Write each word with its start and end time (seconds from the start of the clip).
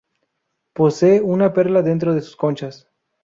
Poseen 0.73 1.23
una 1.23 1.53
perla 1.53 1.83
dentro 1.83 2.15
de 2.15 2.21
sus 2.21 2.35
conchas. 2.35 2.87